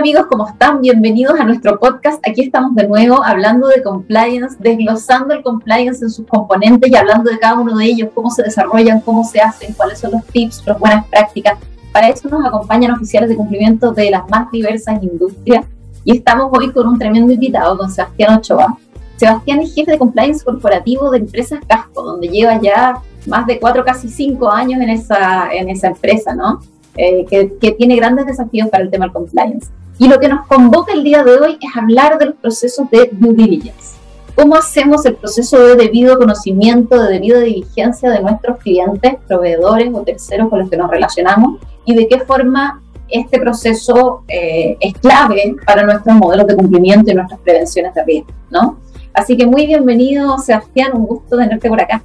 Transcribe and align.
amigos, 0.00 0.28
¿cómo 0.30 0.48
están? 0.48 0.80
Bienvenidos 0.80 1.38
a 1.38 1.44
nuestro 1.44 1.78
podcast. 1.78 2.26
Aquí 2.26 2.40
estamos 2.40 2.74
de 2.74 2.88
nuevo 2.88 3.22
hablando 3.22 3.68
de 3.68 3.82
compliance, 3.82 4.56
desglosando 4.58 5.34
el 5.34 5.42
compliance 5.42 6.02
en 6.02 6.10
sus 6.10 6.26
componentes 6.26 6.90
y 6.90 6.96
hablando 6.96 7.30
de 7.30 7.38
cada 7.38 7.60
uno 7.60 7.76
de 7.76 7.84
ellos, 7.84 8.08
cómo 8.14 8.30
se 8.30 8.42
desarrollan, 8.42 9.02
cómo 9.02 9.24
se 9.24 9.42
hacen, 9.42 9.74
cuáles 9.74 9.98
son 9.98 10.12
los 10.12 10.24
tips, 10.24 10.62
las 10.64 10.78
buenas 10.78 11.06
prácticas. 11.08 11.58
Para 11.92 12.08
eso 12.08 12.30
nos 12.30 12.42
acompañan 12.46 12.92
oficiales 12.92 13.28
de 13.28 13.36
cumplimiento 13.36 13.92
de 13.92 14.10
las 14.10 14.26
más 14.30 14.50
diversas 14.50 15.02
industrias 15.02 15.66
y 16.02 16.16
estamos 16.16 16.48
hoy 16.50 16.72
con 16.72 16.88
un 16.88 16.98
tremendo 16.98 17.34
invitado, 17.34 17.76
con 17.76 17.90
Sebastián 17.90 18.38
Ochoa. 18.38 18.78
Sebastián 19.16 19.60
es 19.60 19.74
jefe 19.74 19.90
de 19.90 19.98
compliance 19.98 20.42
corporativo 20.42 21.10
de 21.10 21.18
Empresas 21.18 21.60
Casco, 21.68 22.02
donde 22.02 22.28
lleva 22.28 22.58
ya 22.58 23.02
más 23.26 23.46
de 23.46 23.60
cuatro, 23.60 23.84
casi 23.84 24.08
cinco 24.08 24.50
años 24.50 24.80
en 24.80 24.88
esa, 24.88 25.52
en 25.52 25.68
esa 25.68 25.88
empresa, 25.88 26.34
¿no? 26.34 26.60
Eh, 26.96 27.26
que, 27.28 27.72
tiene 27.72 27.96
grandes 27.96 28.24
desafíos 28.24 28.70
para 28.70 28.82
el 28.82 28.90
tema 28.90 29.04
del 29.04 29.12
compliance. 29.12 29.68
Y 30.00 30.08
lo 30.08 30.18
que 30.18 30.28
nos 30.28 30.46
convoca 30.46 30.94
el 30.94 31.04
día 31.04 31.22
de 31.22 31.38
hoy 31.38 31.58
es 31.60 31.76
hablar 31.76 32.16
de 32.18 32.24
los 32.24 32.34
procesos 32.36 32.88
de 32.88 33.10
due 33.12 33.34
diligence. 33.34 33.98
¿Cómo 34.34 34.56
hacemos 34.56 35.04
el 35.04 35.16
proceso 35.16 35.58
de 35.62 35.76
debido 35.76 36.16
conocimiento, 36.16 37.02
de 37.02 37.12
debida 37.12 37.40
diligencia 37.40 38.10
de 38.10 38.22
nuestros 38.22 38.56
clientes, 38.60 39.16
proveedores 39.28 39.90
o 39.92 40.00
terceros 40.00 40.48
con 40.48 40.60
los 40.60 40.70
que 40.70 40.78
nos 40.78 40.90
relacionamos? 40.90 41.60
¿Y 41.84 41.94
de 41.94 42.08
qué 42.08 42.18
forma 42.20 42.82
este 43.08 43.38
proceso 43.40 44.24
eh, 44.28 44.78
es 44.80 44.94
clave 44.94 45.56
para 45.66 45.82
nuestros 45.82 46.16
modelos 46.16 46.46
de 46.46 46.56
cumplimiento 46.56 47.10
y 47.10 47.14
nuestras 47.14 47.38
prevenciones 47.40 47.92
de 47.92 48.02
riesgo? 48.02 48.32
¿no? 48.48 48.78
Así 49.12 49.36
que 49.36 49.44
muy 49.44 49.66
bienvenido, 49.66 50.38
Sebastián, 50.38 50.92
un 50.94 51.04
gusto 51.04 51.36
tenerte 51.36 51.68
por 51.68 51.78
acá. 51.78 52.02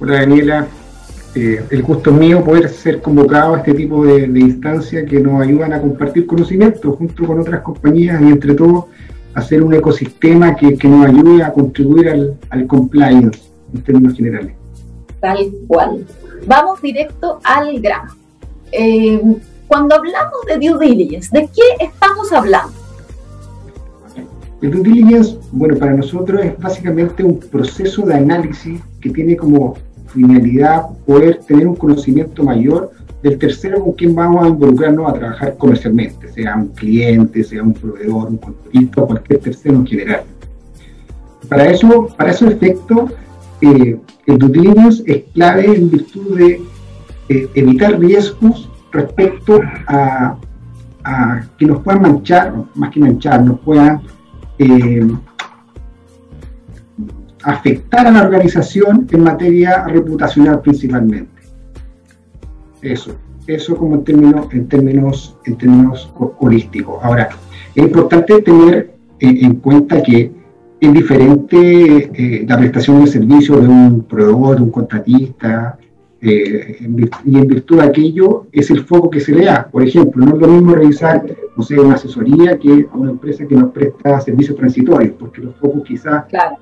Hola, 0.00 0.20
Daniela. 0.20 0.68
Eh, 1.34 1.64
el 1.70 1.82
gusto 1.82 2.12
mío 2.12 2.44
poder 2.44 2.68
ser 2.68 3.02
convocado 3.02 3.54
a 3.54 3.58
este 3.58 3.74
tipo 3.74 4.04
de, 4.04 4.26
instancias 4.38 5.04
que 5.08 5.18
nos 5.18 5.42
ayudan 5.42 5.72
a 5.72 5.80
compartir 5.80 6.26
conocimiento 6.26 6.92
junto 6.92 7.26
con 7.26 7.40
otras 7.40 7.60
compañías 7.62 8.22
y 8.22 8.26
entre 8.26 8.54
todos 8.54 8.84
hacer 9.34 9.60
un 9.64 9.74
ecosistema 9.74 10.54
que, 10.54 10.76
nos 10.84 11.06
ayude 11.06 11.42
a 11.42 11.52
contribuir 11.52 12.36
al, 12.50 12.66
compliance 12.68 13.42
en 13.74 13.82
términos 13.82 14.16
generales. 14.16 14.54
Tal 15.18 15.50
cual. 15.66 16.06
Vamos 16.46 16.80
directo 16.80 17.40
al 17.42 17.80
grano. 17.80 18.14
Eh, 18.70 19.20
cuando 19.66 19.96
hablamos 19.96 20.46
de 20.46 20.54
due 20.56 20.86
diligence, 20.86 21.30
¿de 21.32 21.48
qué 21.48 21.84
estamos 21.84 22.32
hablando? 22.32 22.72
El 24.62 24.70
due 24.70 24.82
diligence, 24.84 25.36
bueno, 25.50 25.76
para 25.76 25.94
nosotros 25.94 26.44
es 26.44 26.56
básicamente 26.58 27.24
un 27.24 27.40
proceso 27.40 28.02
de 28.02 28.14
análisis 28.14 28.80
que 29.00 29.10
tiene 29.10 29.36
como 29.36 29.74
finalidad 30.14 30.86
poder 31.06 31.40
tener 31.46 31.66
un 31.66 31.76
conocimiento 31.76 32.42
mayor 32.42 32.92
del 33.22 33.38
tercero 33.38 33.82
con 33.82 33.92
quien 33.92 34.14
vamos 34.14 34.44
a 34.44 34.48
involucrarnos 34.48 35.10
a 35.10 35.14
trabajar 35.14 35.56
comercialmente, 35.56 36.28
sea 36.32 36.56
un 36.56 36.68
cliente, 36.68 37.42
sea 37.42 37.62
un 37.62 37.72
proveedor, 37.72 38.28
un 38.28 38.36
contratista 38.36 39.02
cualquier 39.02 39.40
tercero 39.40 39.76
en 39.76 39.86
general. 39.86 40.22
Para 41.48 41.70
eso, 41.70 42.08
para 42.16 42.30
esos 42.30 42.52
efectos, 42.52 43.12
eh, 43.60 43.98
el 44.26 44.38
due 44.38 44.74
es 45.06 45.24
clave 45.32 45.74
en 45.74 45.90
virtud 45.90 46.38
de 46.38 46.60
eh, 47.28 47.48
evitar 47.54 47.98
riesgos 47.98 48.70
respecto 48.92 49.60
a, 49.86 50.36
que 51.58 51.66
nos 51.66 51.82
puedan 51.82 52.00
manchar, 52.00 52.54
más 52.74 52.90
que 52.90 53.00
manchar, 53.00 53.44
nos 53.44 53.60
puedan 53.60 54.00
eh, 54.58 55.06
afectar 57.44 58.06
a 58.06 58.10
la 58.10 58.22
organización 58.22 59.06
en 59.10 59.22
materia 59.22 59.84
reputacional 59.86 60.60
principalmente. 60.60 61.42
Eso, 62.82 63.16
eso 63.46 63.76
como 63.76 63.96
en 63.96 64.04
términos, 64.04 64.46
en 64.52 64.68
términos, 64.68 65.36
en 65.46 65.56
términos 65.56 66.12
holísticos. 66.38 67.02
Ahora, 67.02 67.28
es 67.74 67.82
importante 67.82 68.42
tener 68.42 68.94
en 69.20 69.54
cuenta 69.56 70.02
que 70.02 70.30
es 70.80 70.92
diferente 70.92 72.10
eh, 72.14 72.44
la 72.46 72.58
prestación 72.58 73.04
de 73.04 73.10
servicio 73.10 73.58
de 73.58 73.68
un 73.68 74.02
proveedor, 74.02 74.56
de 74.56 74.62
un 74.62 74.70
contratista, 74.70 75.78
eh, 76.20 76.78
y 77.24 77.38
en 77.38 77.46
virtud 77.46 77.78
de 77.78 77.84
aquello 77.84 78.46
es 78.52 78.70
el 78.70 78.84
foco 78.84 79.10
que 79.10 79.20
se 79.20 79.32
le 79.32 79.44
da. 79.44 79.68
Por 79.70 79.82
ejemplo, 79.82 80.24
no 80.24 80.34
es 80.34 80.40
lo 80.40 80.48
mismo 80.48 80.74
revisar, 80.74 81.24
no 81.56 81.62
sé, 81.62 81.78
una 81.78 81.94
asesoría 81.94 82.58
que 82.58 82.88
a 82.90 82.96
una 82.96 83.10
empresa 83.10 83.46
que 83.46 83.54
nos 83.54 83.72
presta 83.72 84.20
servicios 84.20 84.56
transitorios, 84.56 85.14
porque 85.18 85.40
los 85.40 85.54
focos 85.56 85.82
quizás 85.84 86.24
claro. 86.26 86.56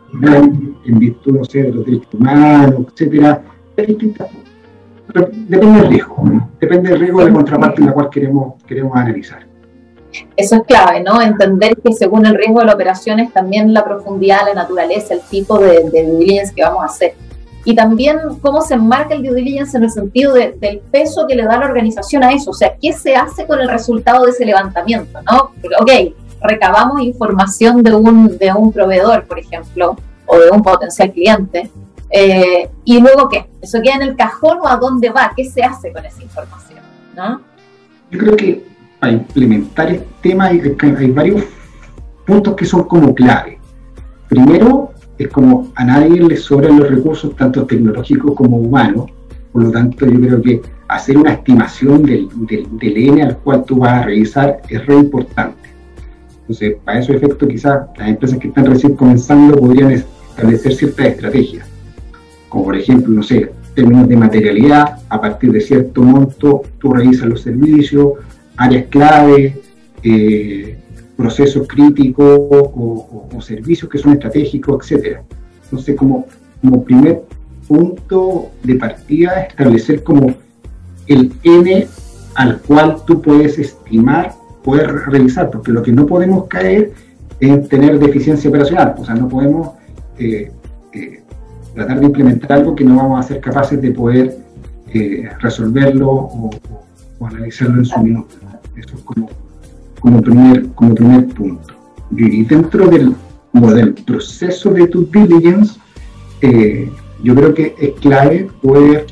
en 0.85 0.99
virtud, 0.99 1.39
no 1.39 1.45
sé, 1.45 1.63
de 1.63 1.73
los 1.73 1.87
derechos 1.87 2.13
humanos, 2.13 2.87
etcétera, 2.93 3.43
depende 3.77 5.81
del 5.81 5.89
riesgo, 5.89 6.25
depende 6.61 6.91
del 6.91 7.01
riesgo 7.01 7.21
de 7.21 7.27
la 7.27 7.33
contraparte 7.33 7.81
en 7.81 7.87
la 7.87 7.93
cual 7.93 8.11
queremos, 8.11 8.63
queremos 8.65 8.97
analizar. 8.97 9.47
Eso 10.37 10.57
es 10.57 10.63
clave, 10.65 11.03
¿no? 11.03 11.23
Entender 11.23 11.75
que 11.83 11.93
según 11.93 12.27
el 12.27 12.35
riesgo 12.35 12.61
de 12.61 12.67
la 12.67 12.75
operación 12.75 13.19
es 13.19 13.33
también 13.33 13.73
la 13.73 13.83
profundidad, 13.83 14.41
la 14.47 14.55
naturaleza, 14.55 15.15
el 15.15 15.23
tipo 15.23 15.59
de, 15.59 15.89
de 15.91 16.53
que 16.55 16.63
vamos 16.63 16.83
a 16.83 16.87
hacer 16.87 17.15
y 17.65 17.75
también 17.75 18.19
cómo 18.41 18.61
se 18.61 18.75
enmarca 18.75 19.15
el 19.15 19.23
due 19.23 19.35
diligence 19.35 19.77
en 19.77 19.85
el 19.85 19.91
sentido 19.91 20.35
del 20.35 20.81
peso 20.91 21.27
que 21.27 21.37
le 21.37 21.45
da 21.45 21.59
la 21.59 21.67
organización 21.67 22.25
a 22.25 22.33
eso, 22.33 22.51
o 22.51 22.55
sea, 22.55 22.77
qué 22.81 22.93
se 22.93 23.15
hace 23.15 23.47
con 23.47 23.61
el 23.61 23.69
resultado 23.69 24.25
de 24.25 24.31
ese 24.31 24.45
levantamiento, 24.45 25.21
¿no? 25.23 25.53
Ok, 25.81 26.15
recabamos 26.41 27.01
información 27.03 27.83
de 27.83 27.95
un, 27.95 28.37
de 28.39 28.53
un 28.53 28.73
proveedor, 28.73 29.25
por 29.25 29.39
ejemplo, 29.39 29.97
o 30.27 30.39
de 30.39 30.51
un 30.51 30.63
potencial 30.63 31.13
cliente, 31.13 31.71
eh, 32.11 32.69
y 32.85 33.01
luego 33.01 33.29
qué, 33.29 33.49
eso 33.61 33.81
queda 33.83 33.95
en 33.95 34.03
el 34.03 34.17
cajón 34.17 34.59
o 34.61 34.69
a 34.69 34.77
dónde 34.77 35.11
va, 35.11 35.33
qué 35.37 35.45
se 35.45 35.63
hace 35.63 35.93
con 35.93 36.05
esa 36.05 36.23
información, 36.23 36.81
¿no? 37.17 37.41
Yo 38.11 38.19
creo 38.19 38.37
que 38.37 38.67
para 38.99 39.13
implementar 39.13 39.89
el 39.89 40.05
tema 40.21 40.47
hay 40.47 40.61
varios 41.11 41.45
puntos 42.27 42.55
que 42.55 42.65
son 42.65 42.85
como 42.85 43.15
clave. 43.15 43.59
Primero, 44.29 44.93
es 45.19 45.29
como 45.29 45.71
a 45.75 45.85
nadie 45.85 46.23
le 46.23 46.37
sobran 46.37 46.79
los 46.79 46.91
recursos, 46.91 47.37
tanto 47.37 47.65
tecnológicos 47.65 48.35
como 48.35 48.57
humanos, 48.57 49.11
por 49.53 49.65
lo 49.65 49.71
tanto 49.71 50.07
yo 50.07 50.21
creo 50.21 50.43
que 50.43 50.63
hacer 50.89 51.17
una 51.17 51.35
estimación 51.35 52.03
del, 52.03 52.29
del, 52.47 52.97
N 52.97 53.23
al 53.23 53.39
cual 53.39 53.65
tú 53.65 53.79
vas 53.79 53.93
a 53.93 54.03
revisar 54.05 54.61
es 54.69 54.85
re 54.87 54.97
importante. 54.97 55.71
Entonces, 56.41 56.77
para 56.85 56.99
esos 56.99 57.17
efectos 57.17 57.49
quizás 57.49 57.87
las 57.97 58.09
empresas 58.09 58.39
que 58.39 58.49
están 58.49 58.67
recién 58.67 58.95
comenzando 58.95 59.57
podrían 59.57 59.93
establecer 59.93 60.75
ciertas 60.75 61.07
estrategias, 61.07 61.67
como 62.49 62.65
por 62.65 62.77
ejemplo, 62.77 63.15
no 63.15 63.23
sé, 63.23 63.53
términos 63.75 64.09
de 64.09 64.17
materialidad, 64.17 64.99
a 65.09 65.21
partir 65.21 65.53
de 65.53 65.61
cierto 65.61 66.03
monto 66.03 66.63
tú 66.79 66.93
revisas 66.93 67.29
los 67.29 67.43
servicios, 67.43 68.15
áreas 68.57 68.87
clave, 68.91 69.61
eh, 70.03 70.79
procesos 71.23 71.69
críticos 71.69 72.39
o, 72.41 73.39
servicios 73.41 73.91
que 73.91 73.99
son 73.99 74.13
estratégicos, 74.13 74.75
etcétera. 74.83 75.23
Entonces, 75.65 75.97
como, 75.97 76.27
primer 76.85 77.23
punto 77.69 78.51
de 78.63 78.75
partida, 78.75 79.43
establecer 79.43 80.03
como 80.03 80.35
el 81.07 81.33
N 81.45 81.87
al 82.35 82.61
cual 82.61 82.97
tú 83.07 83.23
puedes 83.23 83.59
estimar, 83.59 84.33
poder 84.65 84.93
revisar, 85.07 85.51
porque 85.51 85.71
lo 85.71 85.83
que 85.83 85.93
no 85.93 86.07
podemos 86.07 86.47
caer 86.47 86.93
es 87.41 87.69
tener 87.69 87.99
deficiencia 87.99 88.49
operacional, 88.49 88.95
o 88.99 89.05
sea, 89.05 89.15
no 89.15 89.29
podemos 89.29 89.71
eh, 90.19 90.51
eh, 90.93 91.23
tratar 91.75 92.01
de 92.01 92.07
implementar 92.07 92.53
algo 92.53 92.75
que 92.75 92.85
no 92.85 92.97
vamos 92.97 93.25
a 93.25 93.29
ser 93.29 93.41
capaces 93.41 93.81
de 93.81 93.91
poder 93.91 94.37
eh, 94.95 95.29
resolverlo 95.41 96.11
o, 96.11 96.51
analizarlo 97.25 97.79
en 97.79 97.85
su 97.85 98.01
minuto. 98.01 98.35
Eso 98.77 98.97
es 98.97 99.03
como 99.03 99.29
como 100.03 100.21
primer, 100.21 100.69
como 100.75 100.95
primer 100.95 101.29
punto. 101.29 101.75
Y 102.11 102.45
dentro 102.45 102.89
del, 102.89 103.15
del 103.53 103.95
proceso 103.95 104.71
de 104.71 104.87
due 104.89 105.07
diligence, 105.13 105.79
eh, 106.43 106.91
yo 107.23 107.35
creo 107.35 107.55
que 107.55 107.75
es 107.79 107.93
clave 108.01 108.51
poder 108.61 109.07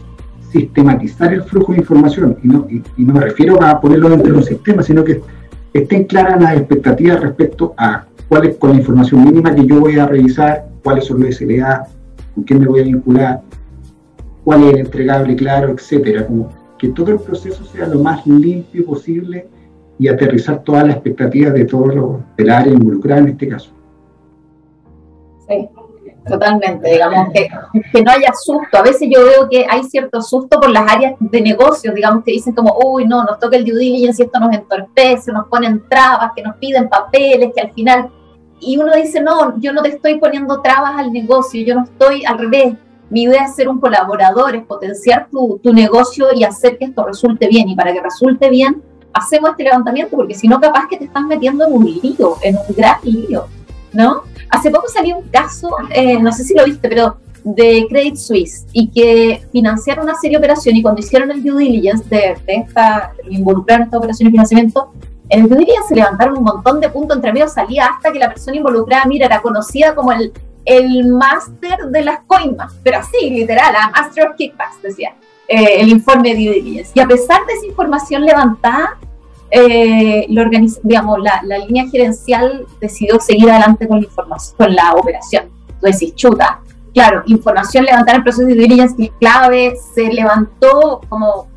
sistematizar 0.52 1.32
el 1.32 1.44
flujo 1.44 1.72
de 1.72 1.78
información. 1.78 2.36
Y 2.42 2.48
no, 2.48 2.66
y, 2.68 2.82
no 3.04 3.14
me 3.14 3.20
refiero 3.20 3.62
a 3.62 3.80
ponerlo 3.80 4.10
dentro 4.10 4.32
de 4.32 4.38
un 4.38 4.44
sistema, 4.44 4.82
sino 4.82 5.04
que 5.04 5.22
estén 5.72 6.04
claras 6.04 6.42
las 6.42 6.56
expectativas 6.56 7.20
respecto 7.20 7.72
a 7.78 8.04
cuál 8.28 8.46
es 8.46 8.56
con 8.56 8.70
la 8.70 8.78
información 8.78 9.24
mínima 9.24 9.54
que 9.54 9.64
yo 9.64 9.78
voy 9.78 9.98
a 9.98 10.06
revisar, 10.06 10.66
cuáles 10.82 11.04
son 11.04 11.20
los 11.20 11.36
SLA, 11.36 11.86
con 12.34 12.44
quién 12.44 12.58
me 12.58 12.66
voy 12.66 12.80
a 12.80 12.84
vincular, 12.84 13.42
cuál 14.42 14.64
es 14.64 14.74
el 14.74 14.80
entregable 14.80 15.36
claro, 15.36 15.68
etcétera. 15.68 16.26
Como 16.26 16.52
que 16.78 16.88
todo 16.88 17.12
el 17.12 17.20
proceso 17.20 17.64
sea 17.64 17.86
lo 17.86 18.00
más 18.00 18.26
limpio 18.26 18.84
posible 18.84 19.46
y 20.00 20.08
aterrizar 20.08 20.64
todas 20.64 20.86
las 20.86 20.96
expectativas 20.96 21.52
de 21.52 21.66
todos 21.66 21.94
los 21.94 22.16
del 22.34 22.50
área 22.50 22.72
involucrada 22.72 23.20
en 23.20 23.28
este 23.28 23.46
caso. 23.46 23.70
Sí, 25.46 25.68
totalmente, 26.26 26.90
digamos 26.90 27.28
que, 27.34 27.48
que 27.92 28.02
no 28.02 28.10
haya 28.10 28.32
susto. 28.32 28.78
A 28.78 28.82
veces 28.82 29.10
yo 29.12 29.22
veo 29.22 29.48
que 29.50 29.66
hay 29.68 29.82
cierto 29.84 30.22
susto 30.22 30.58
por 30.58 30.70
las 30.70 30.90
áreas 30.90 31.16
de 31.20 31.42
negocios, 31.42 31.94
digamos 31.94 32.24
que 32.24 32.32
dicen 32.32 32.54
como, 32.54 32.78
uy, 32.82 33.06
no, 33.06 33.24
nos 33.24 33.38
toca 33.38 33.58
el 33.58 33.64
due 33.66 33.78
diligence 33.78 34.22
esto 34.22 34.40
nos 34.40 34.54
entorpece, 34.54 35.32
nos 35.32 35.48
ponen 35.48 35.82
trabas, 35.86 36.32
que 36.34 36.42
nos 36.42 36.56
piden 36.56 36.88
papeles, 36.88 37.50
que 37.54 37.60
al 37.60 37.72
final... 37.72 38.10
Y 38.58 38.78
uno 38.78 38.92
dice, 38.94 39.20
no, 39.20 39.58
yo 39.60 39.74
no 39.74 39.82
te 39.82 39.90
estoy 39.90 40.18
poniendo 40.18 40.62
trabas 40.62 40.98
al 40.98 41.12
negocio, 41.12 41.62
yo 41.62 41.74
no 41.74 41.84
estoy 41.84 42.24
al 42.24 42.38
revés. 42.38 42.74
Mi 43.10 43.24
idea 43.24 43.44
es 43.44 43.54
ser 43.54 43.68
un 43.68 43.80
colaborador, 43.80 44.56
es 44.56 44.64
potenciar 44.64 45.28
tu, 45.30 45.58
tu 45.62 45.74
negocio 45.74 46.28
y 46.34 46.44
hacer 46.44 46.78
que 46.78 46.86
esto 46.86 47.04
resulte 47.04 47.48
bien. 47.48 47.68
Y 47.68 47.74
para 47.74 47.92
que 47.92 48.02
resulte 48.02 48.48
bien, 48.50 48.82
hacemos 49.12 49.50
este 49.50 49.64
levantamiento, 49.64 50.16
porque 50.16 50.34
si 50.34 50.48
no, 50.48 50.60
capaz 50.60 50.88
que 50.88 50.96
te 50.96 51.04
estás 51.04 51.24
metiendo 51.24 51.66
en 51.66 51.72
un 51.72 51.84
lío, 51.84 52.36
en 52.42 52.56
un 52.56 52.76
gran 52.76 52.96
lío, 53.02 53.46
¿no? 53.92 54.22
Hace 54.50 54.70
poco 54.70 54.88
salió 54.88 55.18
un 55.18 55.28
caso, 55.28 55.70
eh, 55.90 56.18
no 56.20 56.32
sé 56.32 56.44
si 56.44 56.54
lo 56.54 56.64
viste, 56.64 56.88
pero 56.88 57.16
de 57.44 57.86
Credit 57.88 58.16
Suisse 58.16 58.66
y 58.72 58.88
que 58.88 59.42
financiaron 59.50 60.04
una 60.04 60.14
serie 60.14 60.36
de 60.36 60.38
operaciones 60.38 60.80
y 60.80 60.82
cuando 60.82 61.00
hicieron 61.00 61.30
el 61.30 61.42
due 61.42 61.64
diligence 61.64 62.04
de, 62.08 62.36
esta, 62.46 63.12
involucrar 63.28 63.82
esta 63.82 63.98
operación 63.98 64.28
de 64.28 64.32
financiamiento, 64.32 64.92
en 65.28 65.42
el 65.44 65.48
due 65.48 65.58
diligence 65.58 65.88
se 65.88 65.94
levantaron 65.94 66.38
un 66.38 66.44
montón 66.44 66.80
de 66.80 66.88
puntos 66.90 67.16
entre 67.16 67.32
medio, 67.32 67.48
salía 67.48 67.86
hasta 67.86 68.12
que 68.12 68.18
la 68.18 68.28
persona 68.28 68.56
involucrada, 68.56 69.04
mira, 69.06 69.26
era 69.26 69.40
conocida 69.40 69.94
como 69.94 70.12
el, 70.12 70.32
el 70.64 71.06
máster 71.06 71.86
de 71.86 72.02
las 72.02 72.20
coimas, 72.26 72.74
pero 72.82 72.98
así, 72.98 73.30
literal, 73.30 73.74
a 73.74 73.90
Master 73.90 74.28
of 74.28 74.36
Kickbacks, 74.36 74.82
decía 74.82 75.14
eh, 75.52 75.80
el 75.80 75.88
informe 75.88 76.28
de 76.28 76.34
due 76.36 76.54
diligence. 76.54 76.92
Y 76.94 77.00
a 77.00 77.08
pesar 77.08 77.44
de 77.44 77.54
esa 77.54 77.66
información 77.66 78.24
levantada, 78.24 78.96
eh, 79.50 80.24
digamos, 80.84 81.18
la, 81.18 81.40
la, 81.44 81.58
línea 81.58 81.88
gerencial 81.90 82.66
decidió 82.80 83.18
seguir 83.18 83.50
adelante 83.50 83.88
con 83.88 83.98
la 83.98 84.06
información, 84.06 84.56
con 84.56 84.72
la 84.76 84.92
operación. 84.92 85.46
Tú 85.80 85.86
decís, 85.86 86.14
chuta, 86.14 86.60
claro, 86.94 87.24
información 87.26 87.84
levantada 87.84 88.12
en 88.12 88.16
el 88.18 88.22
proceso 88.22 88.46
de 88.46 88.54
due 88.54 88.62
diligence 88.62 89.12
clave, 89.18 89.74
se 89.92 90.04
levantó 90.04 91.00
como 91.08 91.48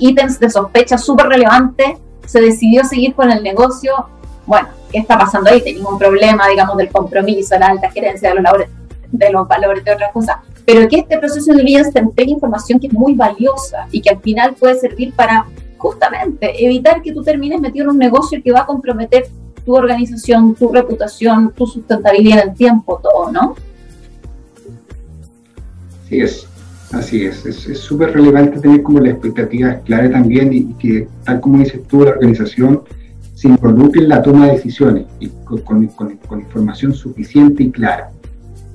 ítems 0.00 0.40
de 0.40 0.50
sospecha 0.50 0.98
súper 0.98 1.28
relevantes, 1.28 1.96
se 2.26 2.40
decidió 2.40 2.82
seguir 2.82 3.14
con 3.14 3.30
el 3.30 3.44
negocio. 3.44 4.08
Bueno, 4.46 4.66
¿qué 4.90 4.98
está 4.98 5.16
pasando 5.16 5.48
ahí? 5.50 5.62
Tenía 5.62 5.86
un 5.86 5.96
problema, 5.96 6.48
digamos, 6.48 6.76
del 6.76 6.88
compromiso, 6.88 7.56
la 7.56 7.66
alta 7.66 7.88
gerencia 7.92 8.30
de 8.30 8.34
los, 8.34 8.42
valores, 8.42 8.68
de 9.12 9.30
los 9.30 9.46
valores, 9.46 9.84
de 9.84 9.92
otras 9.92 10.12
cosas. 10.12 10.38
Pero 10.68 10.86
que 10.86 10.96
este 10.96 11.16
proceso 11.16 11.50
de 11.50 11.60
diligence 11.60 11.92
te 11.92 11.98
entregue 11.98 12.32
información 12.32 12.78
que 12.78 12.88
es 12.88 12.92
muy 12.92 13.14
valiosa 13.14 13.88
y 13.90 14.02
que 14.02 14.10
al 14.10 14.20
final 14.20 14.54
puede 14.54 14.78
servir 14.78 15.14
para 15.14 15.46
justamente 15.78 16.62
evitar 16.62 17.00
que 17.00 17.10
tú 17.10 17.22
termines 17.22 17.58
metido 17.58 17.84
en 17.84 17.92
un 17.92 17.98
negocio 17.98 18.42
que 18.44 18.52
va 18.52 18.60
a 18.60 18.66
comprometer 18.66 19.28
tu 19.64 19.74
organización, 19.74 20.54
tu 20.54 20.70
reputación, 20.70 21.54
tu 21.56 21.66
sustentabilidad 21.66 22.42
en 22.42 22.48
el 22.50 22.54
tiempo, 22.54 23.00
todo, 23.02 23.32
¿no? 23.32 23.54
Así 26.04 26.20
es, 26.20 26.46
así 26.92 27.24
es. 27.24 27.46
Es 27.46 27.78
súper 27.78 28.12
relevante 28.12 28.60
tener 28.60 28.82
como 28.82 29.00
la 29.00 29.08
expectativa 29.08 29.76
clave 29.86 30.10
también 30.10 30.52
y, 30.52 30.74
que, 30.74 31.08
tal 31.24 31.40
como 31.40 31.60
dices 31.60 31.80
tú, 31.88 32.04
la 32.04 32.10
organización 32.10 32.82
se 33.34 33.48
involucre 33.48 34.02
en 34.02 34.10
la 34.10 34.20
toma 34.20 34.48
de 34.48 34.52
decisiones 34.52 35.06
y 35.18 35.30
con, 35.64 35.82
información 36.40 36.92
suficiente 36.92 37.62
y 37.62 37.70
clara. 37.70 38.10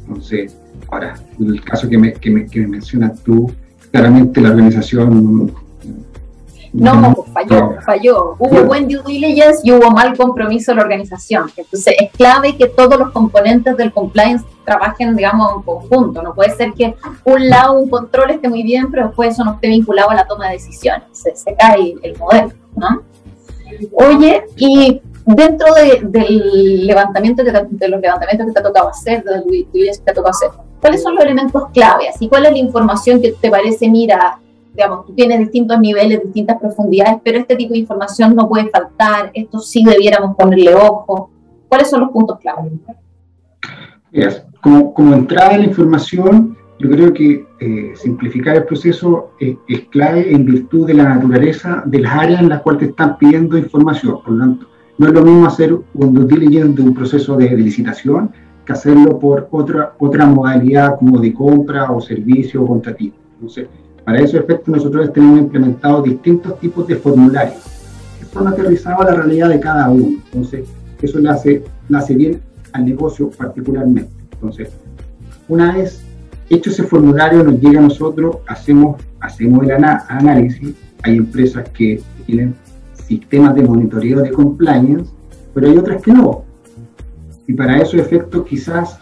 Entonces, 0.08 0.58
ahora, 0.94 1.14
en 1.40 1.48
el 1.48 1.64
caso 1.64 1.90
que 1.90 1.98
me, 1.98 2.14
que 2.14 2.30
me, 2.30 2.46
que 2.48 2.60
me 2.62 2.68
mencionas 2.68 3.22
tú, 3.24 3.52
claramente 3.92 4.42
la 4.42 4.50
organización 4.50 5.52
no, 6.74 7.26
falló, 7.32 7.76
falló. 7.86 8.36
Hubo 8.40 8.64
buen 8.64 8.88
due 8.88 9.04
diligence 9.06 9.62
y 9.64 9.72
hubo 9.72 9.92
mal 9.92 10.18
compromiso 10.18 10.72
de 10.72 10.78
la 10.78 10.82
organización. 10.82 11.52
Entonces 11.56 11.94
es 12.00 12.12
clave 12.12 12.58
que 12.58 12.68
todos 12.68 12.98
los 12.98 13.12
componentes 13.12 13.78
del 13.78 13.94
compliance 13.94 14.44
trabajen, 14.66 15.16
digamos, 15.16 15.54
en 15.56 15.62
conjunto. 15.62 16.24
No 16.24 16.34
puede 16.34 16.56
ser 16.56 16.74
que 16.74 16.96
un 17.26 17.48
lado 17.48 17.74
un 17.74 17.90
control 17.90 18.32
esté 18.32 18.50
muy 18.50 18.64
bien, 18.64 18.90
pero 18.90 19.08
después 19.08 19.34
eso 19.34 19.44
no 19.46 19.54
esté 19.54 19.68
vinculado 19.68 20.10
a 20.10 20.16
la 20.16 20.26
toma 20.26 20.48
de 20.48 20.54
decisiones. 20.54 21.04
Se, 21.12 21.56
cae 21.56 21.94
el 22.02 22.18
modelo, 22.18 22.52
¿no? 22.76 23.04
Oye, 23.94 24.44
y 24.58 25.00
dentro 25.28 25.68
del 25.76 26.88
levantamiento 26.88 27.44
de 27.44 27.88
los 27.88 28.02
levantamientos 28.02 28.48
que 28.48 28.54
te 28.54 28.60
ha 28.60 28.64
tocado 28.64 28.90
hacer, 28.90 29.24
de 29.24 29.42
diligence 29.42 30.00
que 30.00 30.06
te 30.06 30.12
ha 30.12 30.14
tocado 30.16 30.32
hacer, 30.32 30.50
¿cuáles 30.84 31.02
son 31.02 31.16
los 31.16 31.24
elementos 31.24 31.70
claves? 31.74 32.18
¿Y 32.20 32.28
cuál 32.28 32.46
es 32.46 32.52
la 32.52 32.58
información 32.58 33.22
que 33.22 33.32
te 33.32 33.50
parece, 33.50 33.90
mira, 33.90 34.38
digamos, 34.76 35.06
tú 35.06 35.14
tienes 35.14 35.40
distintos 35.40 35.80
niveles, 35.80 36.22
distintas 36.24 36.60
profundidades, 36.60 37.22
pero 37.24 37.40
este 37.40 37.56
tipo 37.56 37.72
de 37.72 37.80
información 37.80 38.36
no 38.36 38.50
puede 38.50 38.70
faltar, 38.70 39.32
esto 39.34 39.60
sí 39.60 39.86
debiéramos 39.86 40.36
ponerle 40.36 40.76
ojo. 40.76 41.30
¿Cuáles 41.70 41.90
son 41.90 42.02
los 42.02 42.10
puntos 42.10 42.38
clave? 42.40 42.70
como, 44.62 44.94
como, 44.94 45.16
entrada 45.16 45.54
en 45.54 45.62
la 45.62 45.68
información, 45.68 46.58
yo 46.80 46.90
creo 46.90 47.14
que 47.14 47.46
eh, 47.62 47.94
simplificar 47.96 48.58
el 48.58 48.66
proceso 48.66 49.32
es, 49.40 49.56
clave 49.90 50.34
en 50.34 50.44
virtud 50.44 50.86
de 50.86 50.96
la 50.96 51.16
naturaleza 51.16 51.82
de 51.86 52.00
las 52.00 52.14
áreas 52.14 52.42
en 52.42 52.50
las 52.50 52.62
cuales 52.62 52.82
te 52.82 52.90
están 52.90 53.18
pidiendo 53.18 53.58
información. 53.58 54.20
Por 54.22 54.34
lo 54.34 54.40
tanto, 54.40 54.68
no 54.98 55.08
es 55.08 55.14
lo 55.14 55.24
mismo 55.24 55.48
hacer 55.48 55.74
un 55.94 56.14
due 56.14 56.26
diligence 56.26 56.82
de 56.82 56.90
un 56.90 56.94
proceso 56.94 57.38
de, 57.38 57.48
de 57.48 57.58
licitación 57.58 58.32
que 58.66 58.74
hacerlo 58.74 59.20
por 59.20 59.48
otra, 59.52 59.94
otra 60.00 60.26
modalidad 60.26 60.98
como 60.98 61.20
de 61.20 61.34
compra 61.34 61.92
o 61.92 62.02
servicio 62.02 62.64
o 62.64 62.68
contratista. 62.68 63.18
Entonces, 63.36 63.68
para 64.06 64.20
ese 64.20 64.38
efecto 64.38 64.72
nosotros 64.72 65.12
tenemos 65.14 65.40
implementado 65.40 66.02
distintos 66.02 66.60
tipos 66.60 66.88
de 66.88 66.96
formularios 66.96 67.64
que 68.20 68.26
son 68.26 68.48
aterrizados 68.48 69.02
a 69.02 69.12
la 69.12 69.16
realidad 69.16 69.50
de 69.50 69.60
cada 69.60 69.90
uno. 69.90 70.18
Entonces, 70.26 70.68
eso 71.02 71.20
le 71.20 71.30
hace, 71.30 71.64
le 71.90 71.98
hace 71.98 72.16
bien 72.16 72.42
al 72.72 72.86
negocio 72.86 73.30
particularmente. 73.30 74.12
Entonces, 74.34 74.70
una 75.48 75.74
vez 75.76 76.04
hecho 76.50 76.70
ese 76.70 76.84
formulario, 76.84 77.44
nos 77.44 77.60
llega 77.60 77.80
a 77.80 77.84
nosotros, 77.84 78.38
hacemos, 78.48 79.02
hacemos 79.20 79.64
el 79.64 79.72
análisis. 79.72 80.74
Hay 81.04 81.18
empresas 81.18 81.68
que 81.70 82.02
tienen 82.26 82.56
sistemas 82.94 83.56
de 83.56 83.64
monitoreo 83.64 84.22
de 84.22 84.32
compliance, 84.32 85.12
pero 85.54 85.68
hay 85.68 85.78
otras 85.78 86.02
que 86.02 86.14
no. 86.14 86.44
Y 87.48 87.54
para 87.54 87.78
esos 87.78 87.96
efectos 87.96 88.46
quizás 88.46 89.00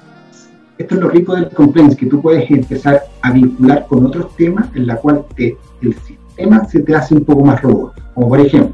esto 0.81 0.95
es 0.95 1.01
lo 1.01 1.09
rico 1.09 1.35
del 1.35 1.49
compliance, 1.49 1.95
que 1.95 2.07
tú 2.07 2.21
puedes 2.21 2.49
empezar 2.49 3.03
a 3.21 3.31
vincular 3.31 3.85
con 3.87 4.05
otros 4.05 4.35
temas 4.35 4.67
en 4.75 4.87
la 4.87 4.95
cual 4.95 5.25
el 5.37 5.95
sistema 5.95 6.65
se 6.65 6.79
te 6.79 6.95
hace 6.95 7.13
un 7.13 7.23
poco 7.23 7.45
más 7.45 7.61
robusto. 7.61 8.01
Como 8.15 8.29
por 8.29 8.39
ejemplo, 8.39 8.73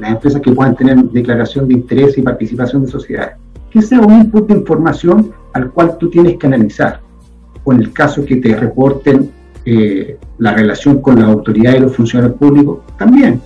las 0.00 0.10
empresas 0.10 0.42
que 0.42 0.52
puedan 0.52 0.74
tener 0.74 0.96
declaración 0.96 1.68
de 1.68 1.74
interés 1.74 2.18
y 2.18 2.22
participación 2.22 2.84
de 2.84 2.90
sociedades, 2.90 3.36
que 3.70 3.82
sea 3.82 4.00
un 4.00 4.20
input 4.20 4.48
de 4.48 4.54
información 4.54 5.32
al 5.52 5.70
cual 5.70 5.96
tú 5.98 6.10
tienes 6.10 6.38
que 6.38 6.46
analizar. 6.48 7.00
O 7.62 7.72
en 7.72 7.82
el 7.82 7.92
caso 7.92 8.24
que 8.24 8.36
te 8.36 8.56
reporten 8.56 9.30
eh, 9.64 10.18
la 10.38 10.54
relación 10.54 11.00
con 11.00 11.20
la 11.20 11.26
autoridad 11.26 11.74
y 11.74 11.80
los 11.80 11.94
funcionarios 11.94 12.36
públicos, 12.36 12.80
también. 12.98 13.40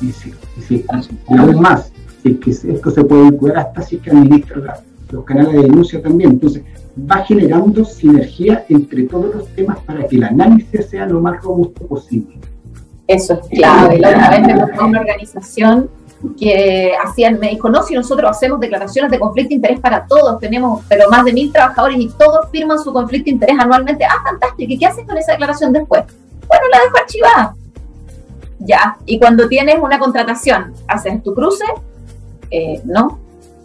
Y 0.00 0.12
si, 0.12 0.34
y 0.68 0.84
aún 1.36 1.60
más, 1.60 1.89
si 2.22 2.34
que 2.34 2.50
esto 2.50 2.90
se 2.90 3.04
puede 3.04 3.30
vincular 3.30 3.58
hasta 3.58 3.82
si 3.82 3.96
es 3.96 4.02
que 4.02 4.10
administra 4.10 4.82
los 5.10 5.24
canales 5.24 5.52
de 5.52 5.62
denuncia 5.62 6.02
también. 6.02 6.30
Entonces, 6.30 6.62
va 7.10 7.24
generando 7.24 7.84
sinergia 7.84 8.64
entre 8.68 9.04
todos 9.04 9.34
los 9.34 9.48
temas 9.48 9.78
para 9.80 10.06
que 10.06 10.16
el 10.16 10.24
análisis 10.24 10.86
sea 10.86 11.06
lo 11.06 11.20
más 11.20 11.42
robusto 11.42 11.86
posible. 11.86 12.38
Eso 13.06 13.34
es 13.34 13.58
clave. 13.58 13.98
La 13.98 14.10
otra 14.10 14.30
vez 14.30 14.46
me 14.46 14.54
tocó 14.54 14.86
una 14.86 15.00
organización 15.00 15.90
que 16.38 16.92
hacían, 17.02 17.40
me 17.40 17.48
dijo, 17.48 17.68
no, 17.70 17.82
si 17.82 17.94
nosotros 17.94 18.30
hacemos 18.30 18.60
declaraciones 18.60 19.10
de 19.10 19.18
conflicto 19.18 19.48
de 19.48 19.54
interés 19.56 19.80
para 19.80 20.06
todos, 20.06 20.38
tenemos 20.38 20.82
pero 20.88 21.08
más 21.10 21.24
de 21.24 21.32
mil 21.32 21.50
trabajadores 21.50 21.98
y 21.98 22.08
todos 22.08 22.50
firman 22.50 22.78
su 22.78 22.92
conflicto 22.92 23.26
de 23.26 23.30
interés 23.32 23.56
anualmente. 23.58 24.04
Ah, 24.04 24.22
fantástico. 24.22 24.72
¿Y 24.72 24.78
qué 24.78 24.86
haces 24.86 25.06
con 25.06 25.16
esa 25.16 25.32
declaración 25.32 25.72
después? 25.72 26.04
Bueno, 26.46 26.64
la 26.70 26.80
dejo 26.80 26.96
archivada. 26.98 27.56
Ya. 28.58 28.98
Y 29.06 29.18
cuando 29.18 29.48
tienes 29.48 29.76
una 29.80 29.98
contratación, 29.98 30.74
haces 30.86 31.22
tu 31.22 31.34
cruce, 31.34 31.64
eh, 32.50 32.80
no, 32.84 33.18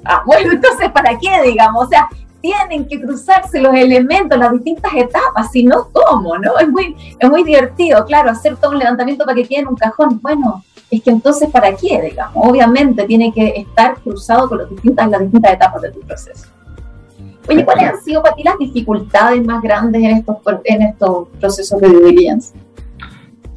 Ah, 0.06 0.22
bueno, 0.25 0.51
entonces, 0.54 0.89
¿para 0.92 1.18
qué, 1.18 1.42
digamos? 1.44 1.86
O 1.86 1.89
sea, 1.89 2.08
tienen 2.42 2.88
que 2.88 3.01
cruzarse 3.01 3.60
los 3.60 3.74
elementos, 3.74 4.38
las 4.38 4.51
distintas 4.51 4.94
etapas, 4.94 5.51
si 5.51 5.63
no, 5.63 5.89
¿cómo? 5.92 6.38
¿no? 6.38 6.58
Es 6.60 6.70
muy, 6.70 6.96
es 7.20 7.30
muy 7.30 7.44
divertido, 7.44 8.06
claro, 8.06 8.30
hacer 8.30 8.56
todo 8.58 8.72
un 8.72 8.80
levantamiento 8.80 9.25
para 9.25 9.36
que 9.36 9.46
quede 9.46 9.62
en 9.62 9.68
un 9.68 9.75
cajón. 9.75 10.20
Bueno, 10.22 10.63
es 10.92 11.01
que 11.01 11.10
entonces, 11.10 11.50
¿para 11.50 11.75
qué, 11.75 12.01
digamos? 12.04 12.48
Obviamente 12.48 13.04
tiene 13.06 13.34
que 13.34 13.48
estar 13.58 13.96
cruzado 13.96 14.48
con 14.48 14.60
las 14.60 14.70
distintas, 14.70 15.10
las 15.10 15.22
distintas 15.22 15.54
etapas 15.54 15.82
de 15.82 15.92
tu 15.92 16.00
proceso. 16.01 16.48
Oye, 17.48 17.65
¿cuáles 17.65 17.89
han 17.89 18.01
sido 18.01 18.24
para 18.24 18.36
ti 18.36 18.44
las 18.44 18.58
dificultades 18.58 19.44
más 19.44 19.62
grandes 19.62 20.04
en 20.04 20.18
estos, 20.18 20.38
en 20.63 20.82
estos 20.84 21.27
procesos 21.39 21.82
de 21.82 21.89
due 21.89 22.39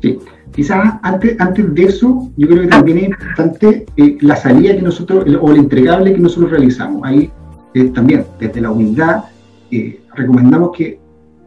Sí, 0.01 0.19
Quizás 0.59 0.95
antes, 1.03 1.41
antes 1.41 1.73
de 1.73 1.85
eso, 1.85 2.33
yo 2.37 2.49
creo 2.49 2.63
que 2.63 2.67
también 2.67 2.99
es 2.99 3.05
importante 3.05 3.87
eh, 3.97 4.19
la 4.23 4.35
salida 4.35 4.75
que 4.75 4.83
nosotros, 4.83 5.25
o 5.41 5.53
el 5.53 5.59
entregable 5.59 6.13
que 6.13 6.19
nosotros 6.19 6.51
realizamos. 6.51 7.01
Ahí 7.05 7.31
eh, 7.75 7.85
también, 7.91 8.27
desde 8.41 8.61
la 8.61 8.73
humildad, 8.73 9.27
eh, 9.71 10.01
recomendamos 10.17 10.73
que 10.77 10.99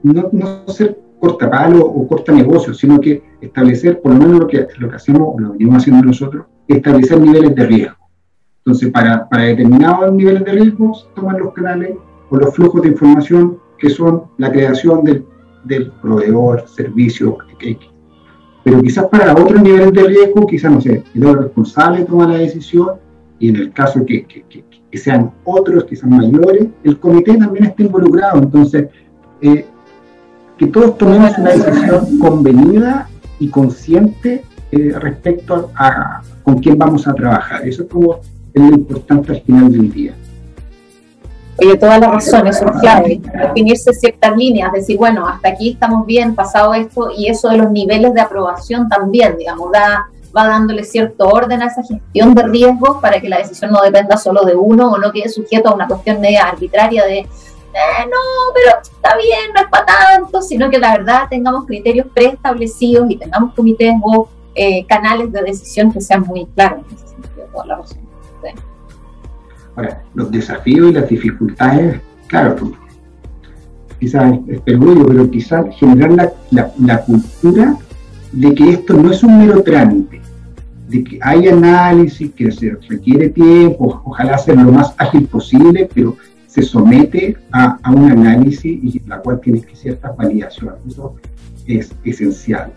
no, 0.03 0.29
no 0.31 0.65
ser 0.69 0.97
cortapalo 1.19 1.85
o 1.85 2.07
corta 2.07 2.31
negocio, 2.31 2.73
sino 2.73 3.01
que 3.01 3.21
establecer, 3.41 3.99
por 3.99 4.13
lo 4.13 4.19
menos 4.19 4.39
lo 4.39 4.47
que, 4.47 4.65
lo 4.77 4.89
que 4.89 4.95
hacemos, 4.95 5.35
lo 5.41 5.51
venimos 5.51 5.79
haciendo 5.79 6.05
nosotros, 6.05 6.45
establecer 6.69 7.19
niveles 7.19 7.53
de 7.53 7.67
riesgo. 7.67 7.97
Entonces, 8.59 8.91
para, 8.93 9.27
para 9.27 9.43
determinados 9.43 10.13
niveles 10.13 10.45
de 10.45 10.53
riesgo, 10.53 10.97
toman 11.15 11.37
los 11.37 11.53
canales 11.53 11.97
o 12.29 12.37
los 12.37 12.55
flujos 12.55 12.81
de 12.81 12.87
información 12.87 13.57
que 13.77 13.89
son 13.89 14.23
la 14.37 14.49
creación 14.49 15.03
del, 15.03 15.25
del 15.65 15.91
proveedor, 16.01 16.63
servicio, 16.69 17.37
pero 18.63 18.81
quizás 18.81 19.05
para 19.05 19.33
otros 19.33 19.61
niveles 19.61 19.91
de 19.93 20.03
riesgo, 20.03 20.45
quizás, 20.45 20.71
no 20.71 20.81
sé, 20.81 21.03
el 21.15 21.37
responsable 21.37 22.05
toma 22.05 22.27
la 22.27 22.37
decisión 22.37 22.89
y 23.39 23.49
en 23.49 23.55
el 23.55 23.73
caso 23.73 24.05
que, 24.05 24.25
que, 24.25 24.43
que, 24.43 24.97
sean 24.97 25.31
otros, 25.45 25.85
quizás 25.85 26.09
mayores, 26.09 26.67
el 26.83 26.99
comité 26.99 27.37
también 27.37 27.65
está 27.65 27.83
involucrado. 27.83 28.39
Entonces, 28.39 28.89
eh, 29.41 29.65
que 30.57 30.67
todos 30.67 30.97
tomemos 30.97 31.35
una 31.37 31.51
decisión 31.51 32.19
convenida 32.19 33.09
y 33.39 33.47
consciente 33.47 34.43
eh, 34.71 34.93
respecto 34.99 35.71
a, 35.75 36.21
con 36.43 36.59
quién 36.59 36.77
vamos 36.77 37.07
a 37.07 37.15
trabajar. 37.15 37.67
Eso 37.67 37.83
es 37.83 37.89
como 37.89 38.19
es 38.53 38.61
lo 38.61 38.75
importante 38.75 39.31
al 39.31 39.41
final 39.41 39.71
del 39.71 39.91
día. 39.91 40.13
Oye, 41.61 41.77
todas 41.77 41.99
las 41.99 42.11
razones 42.11 42.57
son 42.57 42.69
clave. 42.79 43.21
Definirse 43.33 43.93
ciertas 43.93 44.35
líneas, 44.35 44.71
decir, 44.71 44.97
bueno, 44.97 45.27
hasta 45.27 45.49
aquí 45.49 45.71
estamos 45.71 46.07
bien, 46.07 46.33
pasado 46.33 46.73
esto, 46.73 47.11
y 47.15 47.27
eso 47.27 47.49
de 47.49 47.57
los 47.57 47.69
niveles 47.71 48.13
de 48.15 48.21
aprobación 48.21 48.89
también, 48.89 49.37
digamos, 49.37 49.71
da, 49.71 50.07
va 50.35 50.47
dándole 50.47 50.83
cierto 50.83 51.27
orden 51.27 51.61
a 51.61 51.67
esa 51.67 51.83
gestión 51.83 52.33
de 52.33 52.43
riesgos 52.43 52.97
para 52.99 53.21
que 53.21 53.29
la 53.29 53.37
decisión 53.37 53.71
no 53.71 53.81
dependa 53.81 54.17
solo 54.17 54.43
de 54.43 54.55
uno 54.55 54.91
o 54.91 54.97
no 54.97 55.11
quede 55.11 55.29
sujeto 55.29 55.69
a 55.69 55.75
una 55.75 55.87
cuestión 55.87 56.19
media 56.19 56.47
arbitraria 56.47 57.05
de, 57.05 57.19
eh, 57.19 58.05
no, 58.09 58.53
pero 58.55 58.81
está 58.81 59.15
bien, 59.17 59.53
no 59.53 59.61
es 59.61 59.67
para 59.69 59.85
tanto, 59.85 60.41
sino 60.41 60.67
que 60.69 60.79
la 60.79 60.97
verdad 60.97 61.27
tengamos 61.29 61.65
criterios 61.65 62.07
preestablecidos 62.11 63.09
y 63.09 63.17
tengamos 63.17 63.53
comités 63.53 63.93
o 64.03 64.27
eh, 64.55 64.83
canales 64.87 65.31
de 65.31 65.43
decisión 65.43 65.93
que 65.93 66.01
sean 66.01 66.21
muy 66.21 66.47
claros 66.47 66.79
en 66.89 66.95
ese 66.95 67.07
sentido, 67.07 67.47
toda 67.53 67.65
la 67.67 67.75
razón. 67.77 67.99
Ahora, 69.75 70.03
los 70.13 70.31
desafíos 70.31 70.89
y 70.89 70.93
las 70.93 71.09
dificultades, 71.09 72.01
claro, 72.27 72.55
pues, 72.55 72.71
quizás 73.99 74.39
es 74.47 74.59
perjuicio, 74.61 75.05
pero 75.05 75.31
quizás 75.31 75.65
generar 75.77 76.33
la, 76.51 76.71
la, 76.79 77.01
cultura 77.03 77.77
de 78.31 78.53
que 78.55 78.69
esto 78.71 78.95
no 78.95 79.11
es 79.11 79.23
un 79.23 79.37
mero 79.37 79.61
trámite, 79.61 80.19
de 80.89 81.03
que 81.03 81.19
hay 81.21 81.47
análisis, 81.47 82.31
que 82.31 82.51
se 82.51 82.77
requiere 82.89 83.29
tiempo, 83.29 84.01
ojalá 84.03 84.37
ser 84.37 84.57
lo 84.57 84.71
más 84.71 84.93
ágil 84.97 85.27
posible, 85.27 85.87
pero 85.93 86.17
se 86.47 86.63
somete 86.63 87.37
a, 87.51 87.77
a 87.81 87.91
un 87.91 88.11
análisis 88.11 88.65
y 88.65 89.01
la 89.07 89.19
cual 89.19 89.39
tiene 89.39 89.61
que 89.61 89.75
ciertas 89.75 90.17
validaciones. 90.17 90.79
Eso 90.87 91.15
es 91.65 91.93
esencial. 92.03 92.73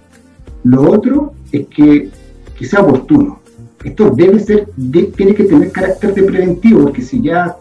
Lo 0.63 0.91
otro 0.91 1.35
es 1.51 1.67
que, 1.67 2.11
que 2.57 2.67
sea 2.67 2.83
oportuno 2.83 3.41
esto 3.85 4.11
debe 4.11 4.41
ser, 4.41 4.69
tiene 5.17 5.35
que 5.35 5.45
tener 5.45 5.71
carácter 5.71 6.15
de 6.15 6.23
preventivo, 6.23 6.85
porque 6.85 7.03
si 7.03 7.21
ya, 7.21 7.57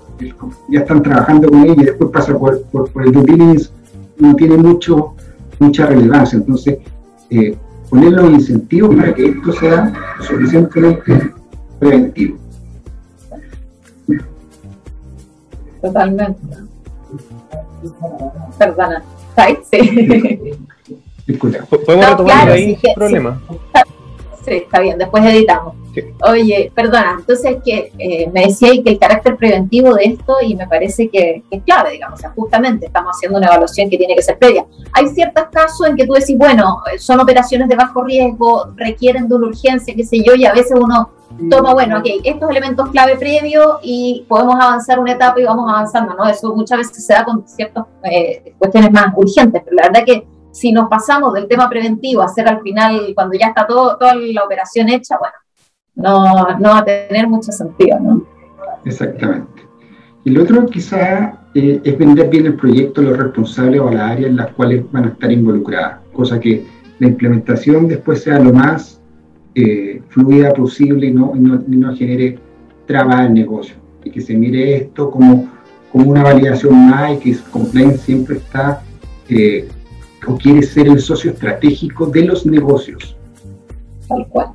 ya 0.69 0.79
están 0.79 1.03
trabajando 1.03 1.49
con 1.49 1.63
ella 1.63 1.73
y 1.77 1.85
después 1.85 2.11
pasa 2.11 2.37
por, 2.37 2.61
por, 2.63 3.05
el 3.05 3.11
due 3.11 3.57
no 4.17 4.35
tiene 4.35 4.57
mucho, 4.57 5.15
mucha 5.59 5.87
relevancia. 5.87 6.37
Entonces, 6.37 6.77
eh, 7.29 7.57
poner 7.89 8.13
los 8.13 8.31
incentivos 8.31 8.95
para 8.95 9.13
que 9.13 9.25
esto 9.25 9.51
sea 9.53 9.93
suficientemente 10.21 11.33
preventivo. 11.79 12.37
Totalmente. 15.81 16.39
Perdona. 18.57 19.03
Sí. 19.69 20.53
Disculpa. 21.27 21.65
¿Podemos 21.65 22.09
retomar 22.09 22.49
ahí 22.49 22.75
sí, 22.75 22.87
problema? 22.95 23.41
Sí, 23.49 23.57
está 24.45 24.79
bien, 24.79 24.97
después 24.97 25.23
editamos. 25.25 25.75
Oye, 26.27 26.71
perdona, 26.73 27.17
entonces 27.19 27.57
que 27.63 27.91
eh, 27.99 28.29
me 28.33 28.45
decía 28.45 28.71
que 28.83 28.91
el 28.91 28.99
carácter 28.99 29.37
preventivo 29.37 29.93
de 29.93 30.05
esto 30.05 30.37
y 30.41 30.55
me 30.55 30.67
parece 30.67 31.07
que, 31.09 31.43
es 31.49 31.63
clave, 31.63 31.91
digamos, 31.91 32.19
o 32.19 32.21
sea, 32.21 32.31
justamente 32.31 32.87
estamos 32.87 33.15
haciendo 33.15 33.37
una 33.37 33.47
evaluación 33.47 33.89
que 33.89 33.97
tiene 33.97 34.15
que 34.15 34.21
ser 34.21 34.37
previa. 34.39 34.65
Hay 34.93 35.07
ciertos 35.09 35.45
casos 35.51 35.87
en 35.87 35.95
que 35.95 36.07
tú 36.07 36.13
decís, 36.13 36.37
bueno, 36.37 36.81
son 36.97 37.19
operaciones 37.19 37.67
de 37.69 37.75
bajo 37.75 38.03
riesgo, 38.03 38.71
requieren 38.75 39.27
de 39.27 39.35
una 39.35 39.47
urgencia, 39.47 39.93
qué 39.95 40.03
sé 40.03 40.23
yo, 40.23 40.33
y 40.35 40.45
a 40.45 40.53
veces 40.53 40.73
uno 40.79 41.11
toma, 41.49 41.73
bueno, 41.73 41.99
ok, 41.99 42.05
estos 42.23 42.49
elementos 42.49 42.89
clave 42.89 43.15
previo 43.15 43.79
y 43.81 44.25
podemos 44.27 44.55
avanzar 44.55 44.99
una 44.99 45.13
etapa 45.13 45.39
y 45.39 45.43
vamos 45.43 45.69
avanzando, 45.69 46.13
¿no? 46.15 46.27
Eso 46.27 46.53
muchas 46.55 46.79
veces 46.79 47.05
se 47.05 47.13
da 47.13 47.23
con 47.23 47.47
ciertas 47.47 47.85
eh, 48.03 48.53
cuestiones 48.57 48.91
más 48.91 49.13
urgentes, 49.15 49.61
pero 49.63 49.75
la 49.75 49.83
verdad 49.89 50.05
que 50.05 50.32
si 50.53 50.71
nos 50.71 50.87
pasamos 50.87 51.33
del 51.33 51.47
tema 51.47 51.67
preventivo 51.67 52.21
a 52.21 52.25
hacer 52.25 52.47
al 52.47 52.61
final, 52.61 53.11
cuando 53.15 53.37
ya 53.37 53.47
está 53.47 53.65
todo, 53.65 53.97
toda 53.97 54.13
la 54.15 54.43
operación 54.43 54.87
hecha, 54.87 55.17
bueno, 55.17 55.35
no, 55.95 56.59
no 56.59 56.69
va 56.69 56.77
a 56.79 56.85
tener 56.85 57.27
mucho 57.27 57.51
sentido, 57.51 57.99
¿no? 57.99 58.23
Exactamente. 58.85 59.63
Y 60.23 60.29
lo 60.29 60.43
otro 60.43 60.65
quizá 60.67 61.39
eh, 61.55 61.81
es 61.83 61.97
vender 61.97 62.29
bien 62.29 62.45
el 62.45 62.55
proyecto 62.55 63.01
a 63.01 63.05
los 63.05 63.17
responsables 63.17 63.81
o 63.81 63.87
a 63.89 63.93
las 63.93 64.11
áreas 64.11 64.29
en 64.29 64.37
las 64.37 64.51
cuales 64.51 64.85
van 64.91 65.05
a 65.05 65.07
estar 65.09 65.31
involucradas, 65.31 65.99
cosa 66.13 66.39
que 66.39 66.65
la 66.99 67.07
implementación 67.07 67.87
después 67.87 68.21
sea 68.21 68.39
lo 68.39 68.53
más 68.53 69.01
eh, 69.55 70.01
fluida 70.09 70.53
posible 70.53 71.07
y 71.07 71.13
no, 71.13 71.33
no, 71.35 71.95
genere 71.95 72.37
trabas 72.85 73.21
al 73.21 73.33
negocio. 73.33 73.75
Y 74.03 74.11
que 74.11 74.21
se 74.21 74.35
mire 74.35 74.77
esto 74.77 75.09
como, 75.09 75.49
como 75.91 76.11
una 76.11 76.23
validación 76.23 76.89
más 76.89 77.13
y 77.13 77.17
que 77.17 77.37
Compliance 77.51 77.97
siempre 77.97 78.37
está 78.37 78.83
eh, 79.29 79.67
o 80.27 80.37
quiere 80.37 80.63
ser 80.63 80.87
el 80.87 80.99
socio 80.99 81.31
estratégico 81.31 82.07
de 82.07 82.25
los 82.25 82.45
negocios. 82.45 83.15
Tal 84.07 84.27
cual. 84.27 84.47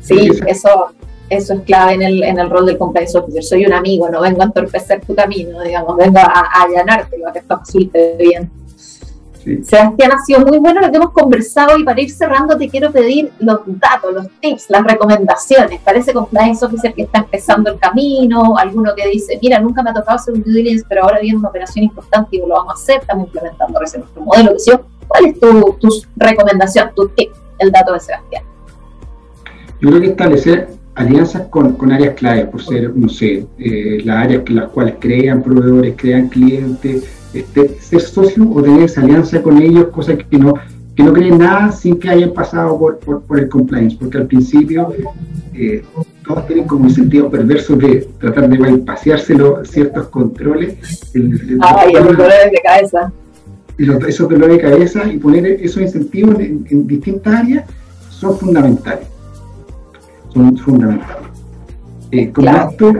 Sí, 0.00 0.30
eso, 0.46 0.92
eso 1.28 1.54
es 1.54 1.60
clave 1.60 1.94
en 1.94 2.02
el, 2.02 2.22
en 2.22 2.38
el 2.38 2.50
rol 2.50 2.66
del 2.66 2.78
compliance 2.78 3.16
officer. 3.16 3.42
Soy 3.42 3.64
un 3.64 3.72
amigo, 3.72 4.08
no 4.08 4.20
vengo 4.20 4.42
a 4.42 4.46
entorpecer 4.46 5.04
tu 5.04 5.14
camino, 5.14 5.62
digamos, 5.62 5.96
vengo 5.96 6.18
a, 6.18 6.62
allanarte, 6.62 7.16
a 7.26 7.32
que 7.32 7.38
esto 7.38 7.58
resulte 7.58 8.16
bien. 8.18 8.50
Sebastián, 9.42 10.12
ha 10.12 10.24
sido 10.24 10.40
muy 10.40 10.58
bueno 10.58 10.80
lo 10.80 10.90
que 10.90 10.96
hemos 10.96 11.10
conversado 11.10 11.76
y 11.78 11.84
para 11.84 12.00
ir 12.00 12.10
cerrando 12.10 12.56
te 12.56 12.68
quiero 12.68 12.92
pedir 12.92 13.32
los 13.40 13.60
datos, 13.66 14.14
los 14.14 14.26
tips, 14.40 14.70
las 14.70 14.84
recomendaciones. 14.84 15.80
Parece 15.80 16.12
compliance 16.12 16.64
officer 16.64 16.94
que 16.94 17.02
está 17.02 17.18
empezando 17.18 17.70
el 17.70 17.78
camino, 17.78 18.56
alguno 18.56 18.94
que 18.94 19.08
dice, 19.08 19.38
mira, 19.42 19.58
nunca 19.58 19.82
me 19.82 19.90
ha 19.90 19.94
tocado 19.94 20.16
hacer 20.16 20.34
un 20.34 20.42
due 20.42 20.52
diligence, 20.52 20.84
pero 20.88 21.04
ahora 21.04 21.18
viene 21.20 21.38
una 21.38 21.48
operación 21.48 21.84
importante 21.84 22.36
y 22.36 22.38
lo 22.40 22.48
vamos 22.48 22.72
a 22.72 22.74
hacer, 22.74 23.00
estamos 23.00 23.26
implementando 23.26 23.80
recién 23.80 24.02
nuestro 24.02 24.22
modelo. 24.22 24.52
¿Cuál 25.08 25.26
es 25.26 25.40
tu, 25.40 25.76
tu 25.80 25.88
recomendación, 26.16 26.90
tu 26.94 27.08
tip, 27.08 27.32
el 27.58 27.70
dato 27.70 27.92
de 27.92 28.00
Sebastián? 28.00 28.44
Yo 29.80 29.88
creo 29.88 30.00
que 30.00 30.06
establecer 30.06 30.68
alianzas 30.94 31.48
con, 31.48 31.72
con 31.72 31.92
áreas 31.92 32.14
clave, 32.14 32.46
por 32.46 32.62
ser, 32.62 32.94
no 32.94 33.08
sé, 33.08 33.46
eh, 33.58 34.00
las 34.04 34.24
áreas 34.24 34.42
que 34.44 34.52
las 34.52 34.68
cuales 34.70 34.94
crean 35.00 35.42
proveedores, 35.42 35.94
crean 35.96 36.28
clientes, 36.28 37.21
este, 37.34 37.78
ser 37.80 38.00
socio 38.00 38.48
o 38.50 38.62
tener 38.62 38.82
esa 38.82 39.00
alianza 39.00 39.42
con 39.42 39.60
ellos, 39.60 39.88
cosa 39.88 40.16
que 40.16 40.38
no, 40.38 40.54
que 40.94 41.02
no 41.02 41.12
creen 41.12 41.38
nada 41.38 41.72
sin 41.72 41.98
que 41.98 42.10
hayan 42.10 42.32
pasado 42.32 42.78
por, 42.78 42.98
por, 42.98 43.38
el 43.38 43.48
compliance, 43.48 43.96
porque 43.98 44.18
al 44.18 44.26
principio 44.26 44.92
eh, 45.54 45.82
todos 46.26 46.46
tienen 46.46 46.66
como 46.66 46.84
un 46.84 46.90
sentido 46.90 47.30
perverso 47.30 47.76
de 47.76 48.08
tratar 48.18 48.48
de 48.48 48.78
paseárselo 48.78 49.64
ciertos 49.64 50.08
controles. 50.08 50.76
El, 51.14 51.58
ah, 51.62 51.86
y 51.88 51.92
los 51.92 52.04
dolores 52.16 52.50
de 52.50 52.60
cabeza. 52.62 53.12
Y 53.78 53.84
los, 53.84 54.04
esos 54.04 54.28
dolores 54.28 54.56
de 54.56 54.62
cabeza 54.62 55.10
y 55.10 55.18
poner 55.18 55.46
esos 55.46 55.82
incentivos 55.82 56.38
en, 56.38 56.66
en 56.68 56.86
distintas 56.86 57.34
áreas 57.34 57.64
son 58.10 58.38
fundamentales 58.38 59.12
son 60.32 60.56
fundamentales. 60.56 61.28
Eh, 62.10 62.30
como 62.30 62.50
esto, 62.50 62.92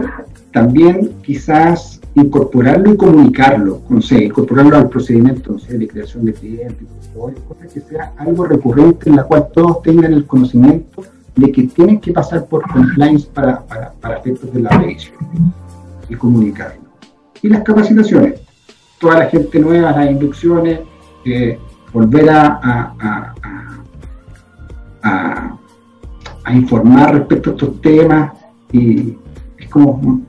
también 0.51 1.13
quizás 1.23 1.99
incorporarlo 2.15 2.93
y 2.93 2.97
comunicarlo, 2.97 3.81
no 3.89 4.01
sé, 4.01 4.25
incorporarlo 4.25 4.77
al 4.77 4.89
procedimiento 4.89 5.57
de 5.67 5.87
creación 5.87 6.25
de 6.25 6.33
clientes, 6.33 6.87
cosas 7.13 7.73
que 7.73 7.81
sea 7.81 8.13
algo 8.17 8.45
recurrente 8.45 9.09
en 9.09 9.15
la 9.15 9.23
cual 9.23 9.47
todos 9.53 9.81
tengan 9.81 10.13
el 10.13 10.25
conocimiento 10.25 11.03
de 11.35 11.51
que 11.51 11.63
tienen 11.63 11.99
que 11.99 12.11
pasar 12.11 12.45
por 12.45 12.61
compliance 12.71 13.27
para, 13.33 13.61
para, 13.61 13.93
para 13.93 14.17
efectos 14.17 14.53
de 14.53 14.61
la 14.61 14.69
revisión 14.69 15.15
y 16.07 16.15
comunicarlo. 16.15 16.81
Y 17.41 17.49
las 17.49 17.63
capacitaciones, 17.63 18.41
toda 18.99 19.19
la 19.19 19.25
gente 19.25 19.59
nueva, 19.59 19.91
las 19.91 20.11
inducciones, 20.11 20.79
eh, 21.25 21.57
volver 21.91 22.29
a, 22.29 23.33
a 25.01 25.53
a 26.43 26.53
informar 26.53 27.15
respecto 27.15 27.51
a 27.51 27.53
estos 27.53 27.81
temas 27.81 28.33
y 28.71 29.17
es 29.57 29.69
como 29.69 30.21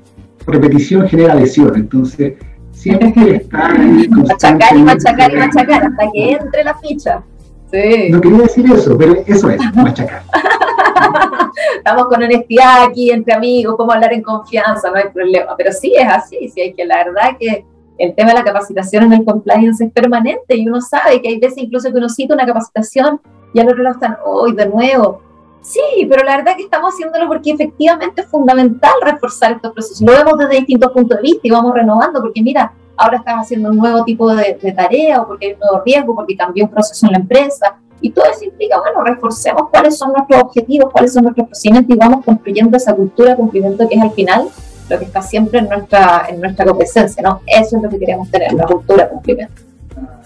repetición 0.47 1.09
genera 1.09 1.35
lesión, 1.35 1.75
entonces 1.75 2.35
siempre 2.73 3.37
está 3.37 3.73
ahí 3.73 4.09
machacar 4.11 4.77
y 4.77 4.83
machacar 4.83 5.33
y 5.33 5.37
machacar 5.37 5.85
hasta 5.85 6.11
que 6.13 6.33
entre 6.33 6.65
la 6.65 6.75
ficha. 6.79 7.23
Sí. 7.71 8.11
No 8.11 8.21
quería 8.21 8.39
decir 8.39 8.67
eso, 8.73 8.97
pero 8.97 9.17
eso 9.27 9.51
es, 9.51 9.61
machacar. 9.75 10.23
Estamos 11.77 12.07
con 12.07 12.23
honestidad 12.23 12.85
aquí 12.85 13.11
entre 13.11 13.35
amigos, 13.35 13.75
podemos 13.77 13.95
hablar 13.97 14.13
en 14.13 14.23
confianza, 14.23 14.91
no 14.91 14.97
hay 14.97 15.09
problema. 15.13 15.57
Pero 15.57 15.73
sí 15.73 15.93
es 15.97 16.07
así, 16.07 16.49
sí 16.49 16.61
hay 16.61 16.75
que 16.75 16.85
la 16.85 17.05
verdad 17.05 17.37
que 17.39 17.65
el 17.99 18.15
tema 18.15 18.31
de 18.31 18.35
la 18.35 18.45
capacitación 18.45 19.05
en 19.05 19.13
el 19.13 19.25
compliance 19.25 19.85
es 19.85 19.93
permanente 19.93 20.57
y 20.57 20.69
uno 20.69 20.81
sabe 20.81 21.23
que 21.23 21.29
hay 21.29 21.39
veces 21.39 21.59
incluso 21.59 21.91
que 21.91 21.99
uno 21.99 22.09
cita 22.09 22.35
una 22.35 22.47
capacitación 22.47 23.21
y 23.53 23.61
al 23.61 23.69
otro 23.69 23.83
lado 23.83 23.95
están, 23.95 24.17
hoy 24.25 24.53
de 24.53 24.67
nuevo, 24.67 25.23
Sí, 25.64 26.06
pero 26.11 26.23
la 26.25 26.37
verdad 26.37 26.56
que 26.56 26.64
estamos 26.64 26.92
haciéndolo 26.92 27.26
porque 27.26 27.52
efectivamente 27.52 28.21
es 28.21 28.26
fundamental 28.28 28.92
reforzar 29.02 29.52
estos 29.52 29.73
procesos. 29.73 30.02
Lo 30.02 30.12
vemos 30.12 30.37
desde 30.38 30.56
distintos 30.56 30.92
puntos 30.92 31.16
de 31.16 31.23
vista 31.23 31.40
y 31.42 31.50
vamos 31.50 31.73
renovando, 31.73 32.21
porque 32.21 32.42
mira, 32.42 32.71
ahora 32.99 33.16
estamos 33.16 33.47
haciendo 33.47 33.71
un 33.71 33.78
nuevo 33.78 34.04
tipo 34.04 34.35
de, 34.35 34.54
tarea 34.76 35.23
o 35.23 35.26
porque 35.26 35.47
hay 35.47 35.52
un 35.54 35.61
nuevo 35.61 35.83
riesgo, 35.85 36.14
porque 36.14 36.37
cambió 36.37 36.64
un 36.64 36.71
proceso 36.71 37.06
en 37.06 37.12
la 37.12 37.18
empresa. 37.18 37.76
Y 38.02 38.11
todo 38.11 38.26
eso 38.26 38.44
implica, 38.44 38.78
bueno, 38.78 39.02
reforcemos 39.02 39.71
cuáles 39.71 39.97
son 39.97 40.12
nuestros 40.12 40.42
objetivos, 40.42 40.92
cuáles 40.92 41.14
son 41.14 41.23
nuestros 41.23 41.47
procedimientos 41.49 41.97
y 41.97 41.99
vamos 41.99 42.23
construyendo 42.26 42.76
esa 42.76 42.94
cultura 42.94 43.30
de 43.30 43.37
cumplimiento 43.37 43.88
que 43.88 43.94
es 43.94 44.02
al 44.02 44.12
final 44.12 44.49
lo 44.90 44.99
que 44.99 45.04
está 45.06 45.23
siempre 45.23 45.61
en 45.61 45.71
nuestra, 45.71 46.26
en 46.28 46.42
nuestra 46.42 46.66
competencia, 46.66 47.23
¿no? 47.23 47.40
Eso 47.47 47.78
es 47.78 47.83
lo 47.83 47.88
que 47.88 47.99
queremos 47.99 48.30
tener, 48.30 48.52
la 48.52 48.66
cultura 48.66 49.04
de 49.04 49.11
cumplimiento. 49.11 49.62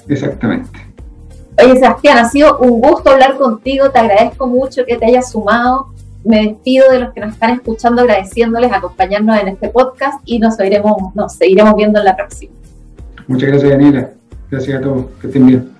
Exactamente. 0.08 0.87
Oye, 1.62 1.74
Sebastián, 1.76 2.18
ha 2.18 2.28
sido 2.28 2.58
un 2.58 2.80
gusto 2.80 3.10
hablar 3.10 3.36
contigo, 3.36 3.90
te 3.90 3.98
agradezco 3.98 4.46
mucho 4.46 4.84
que 4.84 4.96
te 4.96 5.06
hayas 5.06 5.32
sumado. 5.32 5.88
Me 6.24 6.42
despido 6.42 6.90
de 6.90 7.00
los 7.00 7.12
que 7.12 7.20
nos 7.20 7.32
están 7.32 7.50
escuchando, 7.50 8.02
agradeciéndoles 8.02 8.72
acompañarnos 8.72 9.40
en 9.40 9.48
este 9.48 9.68
podcast 9.68 10.20
y 10.24 10.38
nos, 10.38 10.58
oiremos, 10.60 11.14
nos 11.14 11.34
seguiremos 11.34 11.74
viendo 11.74 11.98
en 11.98 12.04
la 12.04 12.16
próxima. 12.16 12.52
Muchas 13.26 13.48
gracias, 13.48 13.70
Daniela. 13.70 14.10
Gracias 14.50 14.78
a 14.78 14.80
todos. 14.80 15.06
Que 15.20 15.26
estén 15.26 15.46
bien. 15.46 15.77